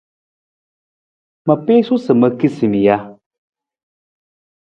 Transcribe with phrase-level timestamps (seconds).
[1.45, 2.97] Ma piisu sa ma kiisa mi ja?